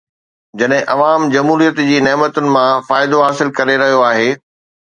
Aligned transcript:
جڏهن 0.61 0.87
عوام 0.93 1.27
جمهوريت 1.35 1.83
جي 1.91 2.01
نعمتن 2.07 2.49
مان 2.57 2.73
فائدو 2.89 3.23
حاصل 3.29 3.55
ڪري 3.61 3.79
رهيو 3.87 4.05
آهي. 4.11 4.29